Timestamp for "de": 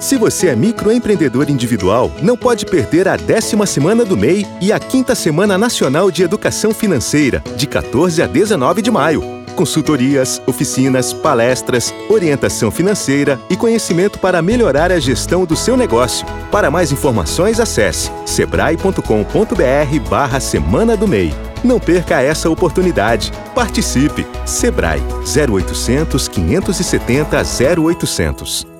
6.10-6.22, 7.56-7.66, 8.82-8.90